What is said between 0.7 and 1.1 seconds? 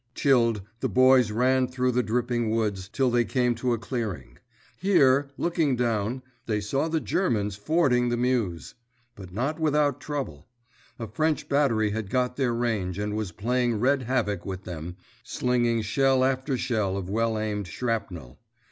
the